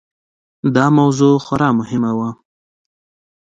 دا 0.75 0.85
موضوع 0.97 1.35
خورا 1.45 1.69
مهمه 1.79 2.11
وه. 2.17 2.29